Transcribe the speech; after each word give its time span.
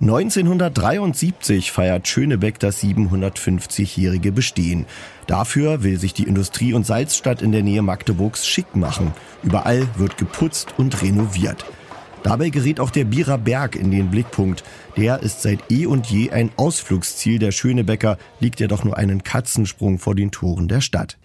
1973 0.00 1.72
feiert 1.72 2.06
Schönebeck 2.06 2.60
das 2.60 2.80
750-jährige 2.82 4.30
Bestehen. 4.30 4.86
Dafür 5.26 5.82
will 5.82 5.98
sich 5.98 6.14
die 6.14 6.22
Industrie- 6.22 6.72
und 6.72 6.86
Salzstadt 6.86 7.42
in 7.42 7.50
der 7.50 7.64
Nähe 7.64 7.82
Magdeburgs 7.82 8.46
schick 8.46 8.76
machen. 8.76 9.12
Überall 9.42 9.88
wird 9.96 10.16
geputzt 10.16 10.74
und 10.76 11.02
renoviert. 11.02 11.64
Dabei 12.22 12.50
gerät 12.50 12.78
auch 12.78 12.90
der 12.90 13.04
Bierer 13.04 13.38
Berg 13.38 13.74
in 13.74 13.90
den 13.90 14.10
Blickpunkt. 14.10 14.62
Der 14.96 15.22
ist 15.22 15.42
seit 15.42 15.70
eh 15.70 15.86
und 15.86 16.06
je 16.06 16.30
ein 16.30 16.50
Ausflugsziel 16.56 17.40
der 17.40 17.50
Schönebecker, 17.50 18.18
liegt 18.38 18.60
ja 18.60 18.68
doch 18.68 18.84
nur 18.84 18.96
einen 18.96 19.24
Katzensprung 19.24 19.98
vor 19.98 20.14
den 20.14 20.30
Toren 20.30 20.68
der 20.68 20.80
Stadt. 20.80 21.18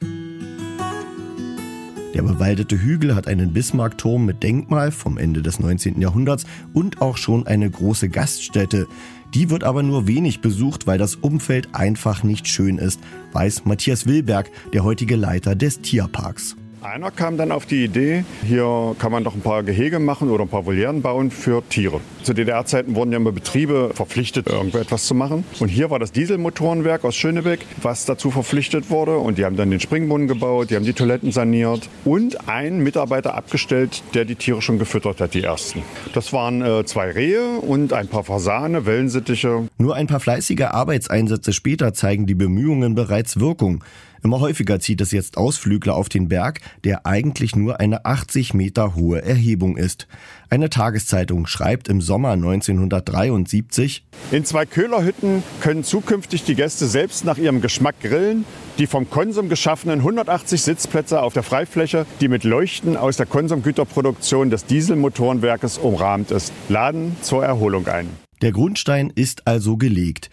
Der 2.14 2.22
bewaldete 2.22 2.80
Hügel 2.80 3.16
hat 3.16 3.28
einen 3.28 3.54
Bismarckturm 3.54 4.26
mit 4.26 4.44
Denkmal 4.44 4.92
vom 4.92 5.18
Ende 5.18 5.42
des 5.42 5.60
19. 5.60 6.00
Jahrhunderts 6.00 6.46
und 6.74 7.02
auch 7.02 7.18
schon 7.18 7.48
eine 7.48 7.70
große 7.70 8.10
Gaststätte. 8.10 8.88
Die 9.34 9.50
wird 9.50 9.64
aber 9.64 9.82
nur 9.82 10.08
wenig 10.08 10.42
besucht, 10.42 10.86
weil 10.86 11.00
das 11.00 11.16
Umfeld 11.16 11.70
einfach 11.74 12.24
nicht 12.24 12.48
schön 12.48 12.78
ist, 12.78 13.00
weiß 13.32 13.66
Matthias 13.66 14.06
Wilberg, 14.06 14.52
der 14.74 14.84
heutige 14.84 15.16
Leiter 15.16 15.56
des 15.56 15.82
Tierparks. 15.82 16.56
Einer 16.84 17.12
kam 17.12 17.38
dann 17.38 17.54
auf 17.54 17.66
die 17.66 17.86
Idee, 17.86 18.26
hier 18.46 18.94
kann 19.00 19.10
man 19.10 19.24
doch 19.24 19.36
ein 19.36 19.42
paar 19.42 19.64
Gehege 19.64 20.00
machen 20.00 20.30
oder 20.30 20.44
ein 20.44 20.50
paar 20.50 20.66
Volieren 20.66 21.02
bauen 21.02 21.32
für 21.32 21.64
Tiere. 21.70 22.02
Zu 22.24 22.34
DDR-Zeiten 22.34 22.96
wurden 22.96 23.14
ja 23.14 23.18
immer 23.18 23.32
Betriebe 23.32 23.92
verpflichtet, 23.94 24.48
irgendwo 24.48 24.80
etwas 24.80 25.06
zu 25.06 25.16
machen. 25.16 25.46
Und 25.62 25.70
hier 25.70 25.90
war 25.92 26.00
das 26.00 26.12
Dieselmotorenwerk 26.12 27.06
aus 27.06 27.16
Schönebeck, 27.16 27.62
was 27.82 28.04
dazu 28.04 28.32
verpflichtet 28.32 28.90
wurde. 28.90 29.18
Und 29.18 29.38
die 29.38 29.46
haben 29.46 29.56
dann 29.56 29.72
den 29.72 29.80
Springbrunnen 29.80 30.28
gebaut, 30.28 30.72
die 30.72 30.76
haben 30.76 30.84
die 30.84 30.92
Toiletten 30.92 31.32
saniert 31.32 31.88
und 32.04 32.50
einen 32.50 32.84
Mitarbeiter 32.84 33.34
abgestellt, 33.34 34.04
der 34.14 34.26
die 34.26 34.36
Tiere 34.36 34.62
schon 34.62 34.78
gefüttert 34.78 35.22
hat, 35.22 35.36
die 35.36 35.44
ersten. 35.44 35.84
Das 36.14 36.34
waren 36.34 36.62
äh, 36.62 36.84
zwei 36.84 37.12
Rehe 37.12 37.60
und 37.60 37.94
ein 37.94 38.10
paar 38.10 38.26
Fasane, 38.26 38.86
Wellensittiche. 38.86 39.70
Nur 39.78 39.96
ein 39.96 40.08
paar 40.08 40.20
fleißige 40.20 40.64
Arbeitseinsätze 40.64 41.54
später 41.54 41.94
zeigen 41.94 42.26
die 42.26 42.36
Bemühungen 42.36 42.94
bereits 42.94 43.40
Wirkung. 43.40 43.86
Immer 44.24 44.40
häufiger 44.40 44.80
zieht 44.80 45.02
es 45.02 45.12
jetzt 45.12 45.36
Ausflügler 45.36 45.96
auf 45.96 46.08
den 46.08 46.30
Berg, 46.30 46.62
der 46.86 47.06
eigentlich 47.06 47.58
nur 47.58 47.82
eine 47.82 48.06
80 48.06 48.54
Meter 48.54 48.96
hohe 48.96 49.22
Erhebung 49.22 49.76
ist. 49.76 50.08
Eine 50.50 50.70
Tageszeitung 50.70 51.46
schreibt 51.46 51.90
im 51.90 52.00
Sommer 52.00 52.32
1973, 52.32 54.06
In 54.32 54.46
zwei 54.46 54.66
Köhlerhütten 54.66 55.44
können 55.60 55.84
zukünftig 55.84 56.46
die 56.46 56.56
Gäste 56.56 56.88
selbst 56.88 57.26
nach 57.26 57.38
ihrem 57.38 57.60
Geschmack 57.60 58.00
grillen. 58.00 58.46
Die 58.78 58.88
vom 58.88 59.10
Konsum 59.10 59.50
geschaffenen 59.50 60.00
180 60.00 60.62
Sitzplätze 60.62 61.22
auf 61.22 61.34
der 61.34 61.44
Freifläche, 61.44 62.06
die 62.22 62.30
mit 62.30 62.46
Leuchten 62.46 62.96
aus 62.96 63.18
der 63.18 63.26
Konsumgüterproduktion 63.26 64.50
des 64.50 64.66
Dieselmotorenwerkes 64.66 65.78
umrahmt 65.78 66.32
ist, 66.32 66.54
laden 66.70 67.18
zur 67.22 67.44
Erholung 67.44 67.88
ein. 67.88 68.08
Der 68.42 68.54
Grundstein 68.54 69.12
ist 69.14 69.48
also 69.48 69.76
gelegt. 69.76 70.30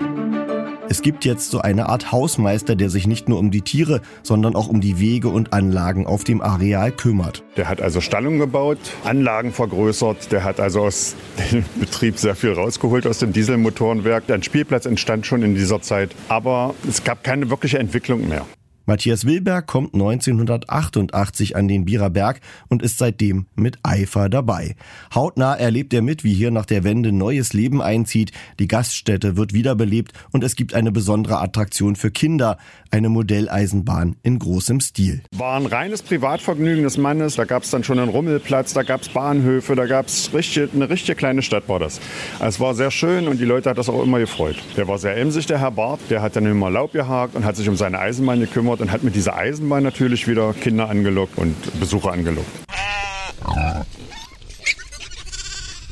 Es 0.90 1.02
gibt 1.02 1.24
jetzt 1.24 1.52
so 1.52 1.60
eine 1.60 1.88
Art 1.88 2.10
Hausmeister, 2.10 2.74
der 2.74 2.90
sich 2.90 3.06
nicht 3.06 3.28
nur 3.28 3.38
um 3.38 3.52
die 3.52 3.60
Tiere, 3.60 4.00
sondern 4.24 4.56
auch 4.56 4.66
um 4.66 4.80
die 4.80 4.98
Wege 4.98 5.28
und 5.28 5.52
Anlagen 5.52 6.04
auf 6.04 6.24
dem 6.24 6.40
Areal 6.40 6.90
kümmert. 6.90 7.44
Der 7.56 7.68
hat 7.68 7.80
also 7.80 8.00
Stallungen 8.00 8.40
gebaut, 8.40 8.78
Anlagen 9.04 9.52
vergrößert, 9.52 10.32
der 10.32 10.42
hat 10.42 10.58
also 10.58 10.80
aus 10.80 11.14
dem 11.52 11.64
Betrieb 11.78 12.18
sehr 12.18 12.34
viel 12.34 12.54
rausgeholt 12.54 13.06
aus 13.06 13.18
dem 13.20 13.32
Dieselmotorenwerk. 13.32 14.28
Ein 14.32 14.42
Spielplatz 14.42 14.84
entstand 14.84 15.26
schon 15.26 15.44
in 15.44 15.54
dieser 15.54 15.80
Zeit, 15.80 16.10
aber 16.28 16.74
es 16.88 17.04
gab 17.04 17.22
keine 17.22 17.50
wirkliche 17.50 17.78
Entwicklung 17.78 18.28
mehr. 18.28 18.44
Matthias 18.90 19.24
Wilberg 19.24 19.68
kommt 19.68 19.94
1988 19.94 21.54
an 21.54 21.68
den 21.68 21.84
Bierer 21.84 22.10
Berg 22.10 22.40
und 22.66 22.82
ist 22.82 22.98
seitdem 22.98 23.46
mit 23.54 23.78
Eifer 23.84 24.28
dabei. 24.28 24.74
Hautnah 25.14 25.54
erlebt 25.54 25.94
er 25.94 26.02
mit, 26.02 26.24
wie 26.24 26.34
hier 26.34 26.50
nach 26.50 26.66
der 26.66 26.82
Wende 26.82 27.12
neues 27.12 27.52
Leben 27.52 27.80
einzieht, 27.80 28.32
die 28.58 28.66
Gaststätte 28.66 29.36
wird 29.36 29.52
wiederbelebt 29.52 30.12
und 30.32 30.42
es 30.42 30.56
gibt 30.56 30.74
eine 30.74 30.90
besondere 30.90 31.38
Attraktion 31.38 31.94
für 31.94 32.10
Kinder, 32.10 32.58
eine 32.90 33.10
Modelleisenbahn 33.10 34.16
in 34.24 34.40
großem 34.40 34.80
Stil. 34.80 35.22
War 35.36 35.56
ein 35.56 35.66
reines 35.66 36.02
Privatvergnügen 36.02 36.82
des 36.82 36.98
Mannes, 36.98 37.36
da 37.36 37.44
gab 37.44 37.62
es 37.62 37.70
dann 37.70 37.84
schon 37.84 38.00
einen 38.00 38.10
Rummelplatz, 38.10 38.72
da 38.72 38.82
gab 38.82 39.02
es 39.02 39.08
Bahnhöfe, 39.10 39.76
da 39.76 39.86
gab 39.86 40.06
es 40.08 40.32
eine 40.34 40.90
richtige 40.90 41.14
kleine 41.14 41.42
Stadt 41.42 41.68
war 41.68 41.78
das. 41.78 42.00
Es 42.40 42.58
war 42.58 42.74
sehr 42.74 42.90
schön 42.90 43.28
und 43.28 43.38
die 43.38 43.44
Leute 43.44 43.70
hat 43.70 43.78
das 43.78 43.88
auch 43.88 44.02
immer 44.02 44.18
gefreut. 44.18 44.56
Der 44.76 44.88
war 44.88 44.98
sehr 44.98 45.16
emsig, 45.16 45.46
der 45.46 45.60
Herr 45.60 45.70
Barth, 45.70 46.00
der 46.10 46.22
hat 46.22 46.34
dann 46.34 46.44
immer 46.44 46.70
Laub 46.70 46.92
gehakt 46.92 47.36
und 47.36 47.44
hat 47.44 47.54
sich 47.54 47.68
um 47.68 47.76
seine 47.76 48.00
Eisenbahn 48.00 48.40
gekümmert 48.40 48.79
und 48.80 48.92
hat 48.92 49.02
mit 49.02 49.14
dieser 49.14 49.36
Eisenbahn 49.36 49.82
natürlich 49.82 50.26
wieder 50.26 50.52
Kinder 50.52 50.88
angelockt 50.88 51.38
und 51.38 51.54
Besucher 51.78 52.12
angelockt. 52.12 52.48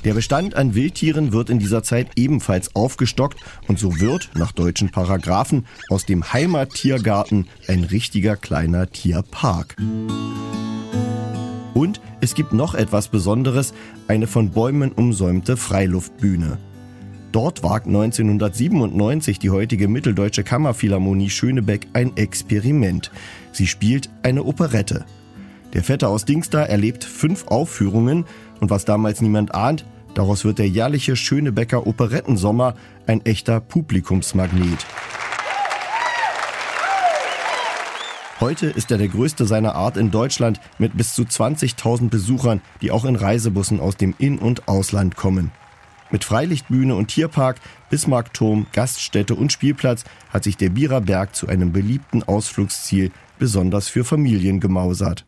Der 0.04 0.14
Bestand 0.14 0.54
an 0.54 0.74
Wildtieren 0.74 1.32
wird 1.32 1.50
in 1.50 1.58
dieser 1.58 1.82
Zeit 1.82 2.12
ebenfalls 2.16 2.74
aufgestockt 2.74 3.38
und 3.66 3.78
so 3.78 4.00
wird, 4.00 4.30
nach 4.34 4.52
deutschen 4.52 4.90
Paragraphen, 4.90 5.66
aus 5.90 6.06
dem 6.06 6.32
Heimattiergarten 6.32 7.48
ein 7.66 7.84
richtiger 7.84 8.36
kleiner 8.36 8.90
Tierpark. 8.90 9.76
Und 11.74 12.00
es 12.20 12.34
gibt 12.34 12.52
noch 12.52 12.74
etwas 12.74 13.08
Besonderes, 13.08 13.74
eine 14.06 14.26
von 14.26 14.50
Bäumen 14.50 14.92
umsäumte 14.92 15.56
Freiluftbühne. 15.56 16.58
Dort 17.32 17.62
wagt 17.62 17.86
1997 17.86 19.38
die 19.38 19.50
heutige 19.50 19.86
Mitteldeutsche 19.86 20.44
Kammerphilharmonie 20.44 21.28
Schönebeck 21.28 21.86
ein 21.92 22.16
Experiment. 22.16 23.10
Sie 23.52 23.66
spielt 23.66 24.08
eine 24.22 24.44
Operette. 24.44 25.04
Der 25.74 25.84
Vetter 25.84 26.08
aus 26.08 26.24
Dingster 26.24 26.60
erlebt 26.60 27.04
fünf 27.04 27.46
Aufführungen 27.48 28.24
und 28.60 28.70
was 28.70 28.86
damals 28.86 29.20
niemand 29.20 29.54
ahnt, 29.54 29.84
daraus 30.14 30.46
wird 30.46 30.58
der 30.58 30.68
jährliche 30.68 31.16
Schönebecker 31.16 31.86
Operettensommer 31.86 32.74
ein 33.06 33.24
echter 33.26 33.60
Publikumsmagnet. 33.60 34.86
Heute 38.40 38.68
ist 38.68 38.90
er 38.90 38.98
der 38.98 39.08
größte 39.08 39.44
seiner 39.46 39.74
Art 39.74 39.96
in 39.96 40.10
Deutschland 40.10 40.60
mit 40.78 40.96
bis 40.96 41.12
zu 41.14 41.22
20.000 41.22 42.08
Besuchern, 42.08 42.62
die 42.80 42.90
auch 42.90 43.04
in 43.04 43.16
Reisebussen 43.16 43.80
aus 43.80 43.96
dem 43.96 44.14
In- 44.18 44.38
und 44.38 44.68
Ausland 44.68 45.16
kommen. 45.16 45.50
Mit 46.10 46.24
Freilichtbühne 46.24 46.94
und 46.94 47.08
Tierpark, 47.08 47.60
Bismarckturm, 47.90 48.66
Gaststätte 48.72 49.34
und 49.34 49.52
Spielplatz 49.52 50.04
hat 50.30 50.44
sich 50.44 50.56
der 50.56 50.70
Bierer 50.70 51.00
Berg 51.00 51.34
zu 51.36 51.48
einem 51.48 51.72
beliebten 51.72 52.22
Ausflugsziel 52.22 53.10
besonders 53.38 53.88
für 53.88 54.04
Familien 54.04 54.60
gemausert. 54.60 55.24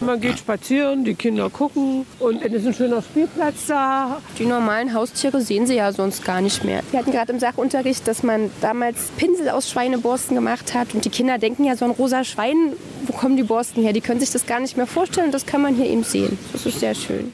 Man 0.00 0.20
geht 0.20 0.38
spazieren, 0.38 1.04
die 1.04 1.14
Kinder 1.14 1.50
gucken 1.50 2.06
und 2.20 2.40
es 2.42 2.52
ist 2.52 2.66
ein 2.68 2.74
schöner 2.74 3.02
Spielplatz 3.02 3.66
da. 3.66 4.20
Die 4.38 4.46
normalen 4.46 4.94
Haustiere 4.94 5.40
sehen 5.40 5.66
sie 5.66 5.74
ja 5.74 5.90
sonst 5.90 6.24
gar 6.24 6.40
nicht 6.40 6.62
mehr. 6.64 6.82
Wir 6.92 7.00
hatten 7.00 7.10
gerade 7.10 7.32
im 7.32 7.40
Sachunterricht, 7.40 8.06
dass 8.06 8.22
man 8.22 8.50
damals 8.60 9.08
Pinsel 9.16 9.48
aus 9.48 9.68
Schweineborsten 9.68 10.36
gemacht 10.36 10.72
hat. 10.72 10.94
Und 10.94 11.04
die 11.04 11.10
Kinder 11.10 11.38
denken 11.38 11.64
ja, 11.64 11.74
so 11.74 11.84
ein 11.84 11.90
rosa 11.90 12.22
Schwein, 12.22 12.74
wo 13.06 13.12
kommen 13.12 13.36
die 13.36 13.42
Borsten 13.42 13.82
her? 13.82 13.92
Die 13.92 14.00
können 14.00 14.20
sich 14.20 14.30
das 14.30 14.46
gar 14.46 14.60
nicht 14.60 14.76
mehr 14.76 14.86
vorstellen. 14.86 15.32
Das 15.32 15.46
kann 15.46 15.62
man 15.62 15.74
hier 15.74 15.86
eben 15.86 16.04
sehen. 16.04 16.38
Das 16.52 16.64
ist 16.64 16.78
sehr 16.78 16.94
schön. 16.94 17.32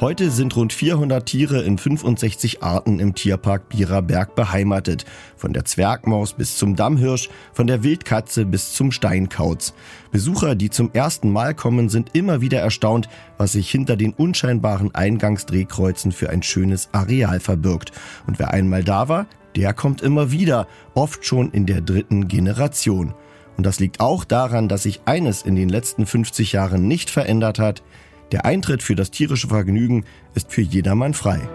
Heute 0.00 0.30
sind 0.30 0.54
rund 0.54 0.72
400 0.72 1.26
Tiere 1.26 1.62
in 1.62 1.76
65 1.76 2.62
Arten 2.62 3.00
im 3.00 3.16
Tierpark 3.16 3.68
Bierer 3.68 4.00
Berg 4.00 4.36
beheimatet. 4.36 5.04
Von 5.36 5.52
der 5.52 5.64
Zwergmaus 5.64 6.34
bis 6.34 6.56
zum 6.56 6.76
Dammhirsch, 6.76 7.28
von 7.52 7.66
der 7.66 7.82
Wildkatze 7.82 8.46
bis 8.46 8.74
zum 8.74 8.92
Steinkauz. 8.92 9.74
Besucher, 10.12 10.54
die 10.54 10.70
zum 10.70 10.92
ersten 10.92 11.32
Mal 11.32 11.52
kommen, 11.52 11.88
sind 11.88 12.10
immer 12.14 12.40
wieder 12.40 12.60
erstaunt, 12.60 13.08
was 13.38 13.52
sich 13.52 13.68
hinter 13.68 13.96
den 13.96 14.12
unscheinbaren 14.12 14.94
Eingangsdrehkreuzen 14.94 16.12
für 16.12 16.30
ein 16.30 16.44
schönes 16.44 16.90
Areal 16.92 17.40
verbirgt. 17.40 17.90
Und 18.28 18.38
wer 18.38 18.52
einmal 18.52 18.84
da 18.84 19.08
war, 19.08 19.26
der 19.56 19.74
kommt 19.74 20.00
immer 20.00 20.30
wieder, 20.30 20.68
oft 20.94 21.24
schon 21.24 21.50
in 21.50 21.66
der 21.66 21.80
dritten 21.80 22.28
Generation. 22.28 23.14
Und 23.56 23.66
das 23.66 23.80
liegt 23.80 23.98
auch 23.98 24.22
daran, 24.22 24.68
dass 24.68 24.84
sich 24.84 25.00
eines 25.06 25.42
in 25.42 25.56
den 25.56 25.68
letzten 25.68 26.06
50 26.06 26.52
Jahren 26.52 26.86
nicht 26.86 27.10
verändert 27.10 27.58
hat– 27.58 27.82
der 28.32 28.44
Eintritt 28.44 28.82
für 28.82 28.94
das 28.94 29.10
tierische 29.10 29.48
Vergnügen 29.48 30.04
ist 30.34 30.52
für 30.52 30.62
jedermann 30.62 31.14
frei. 31.14 31.48